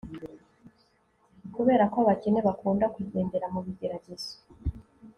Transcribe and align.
Kuberako 1.53 1.97
abakene 2.03 2.39
bakunda 2.47 2.85
kugendera 2.95 3.45
mubigeragezo 3.53 4.33